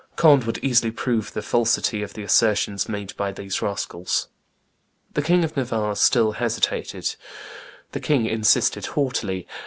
Conde 0.15 0.45
would 0.45 0.57
easily 0.63 0.89
prove 0.89 1.31
the 1.31 1.43
falsity 1.43 2.01
of 2.01 2.15
the 2.15 2.23
assertions 2.23 2.89
made 2.89 3.15
by 3.17 3.31
these 3.31 3.61
rascals." 3.61 4.29
The 5.13 5.21
King 5.21 5.43
of 5.43 5.55
Navarre 5.55 5.95
still 5.95 6.31
hesitated; 6.31 7.13
the 7.91 7.99
king 7.99 8.25
insisted 8.25 8.83
haughtily. 8.87 9.47